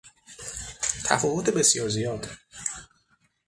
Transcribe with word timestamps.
تفاوت 1.05 1.49
بسیار 1.49 1.89
زیاد 1.89 2.27